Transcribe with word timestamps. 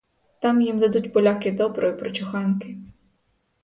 Там 0.41 0.61
їм 0.61 0.79
дадуть 0.79 1.13
поляки 1.13 1.51
доброї 1.51 1.93
прочуханки. 1.93 2.77